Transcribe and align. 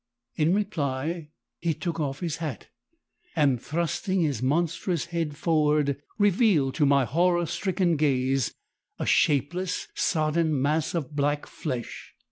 "In 0.35 0.55
reply 0.55 1.29
he 1.59 1.75
took 1.75 1.99
off 1.99 2.21
his 2.21 2.37
hat, 2.37 2.69
and, 3.35 3.61
thrusting 3.61 4.21
his 4.21 4.41
monstrous 4.41 5.05
head 5.05 5.37
forward, 5.37 6.01
revealed 6.17 6.73
to 6.73 6.87
my 6.87 7.05
horror 7.05 7.45
stricken 7.45 7.97
gaze 7.97 8.51
a 8.97 9.05
shapeless, 9.05 9.89
sodden 9.93 10.59
mass 10.59 10.95
of 10.95 11.15
black 11.15 11.45
flesh! 11.45 12.15